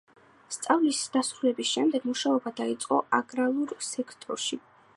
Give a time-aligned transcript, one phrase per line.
[0.53, 4.63] სწავლის დასრულების შემდეგ მუშაობა დაიწყო აგრალურ სექტორში.